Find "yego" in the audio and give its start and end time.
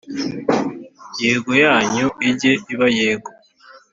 1.21-1.51, 2.97-3.31